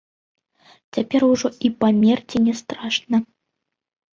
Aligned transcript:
Цяпер 0.95 1.21
ужо 1.31 1.47
і 1.69 1.71
памерці 1.83 2.37
не 2.47 2.53
страшна. 2.63 3.17